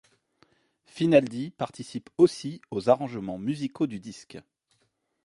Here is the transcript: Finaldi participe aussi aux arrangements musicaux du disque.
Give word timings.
Finaldi 0.87 1.51
participe 1.51 2.09
aussi 2.17 2.59
aux 2.71 2.89
arrangements 2.89 3.37
musicaux 3.37 3.85
du 3.85 3.99
disque. 3.99 4.39